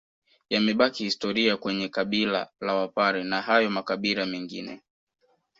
Yamebaki 0.49 1.03
historia 1.03 1.57
kwenye 1.57 1.89
kabila 1.89 2.49
la 2.61 2.75
wapare 2.75 3.23
na 3.23 3.41
hayo 3.41 3.69
makabila 3.69 4.25
mengine 4.25 4.81